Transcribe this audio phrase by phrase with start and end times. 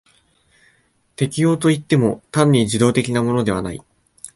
[1.15, 3.83] 適応といっても単に受動的なものでない。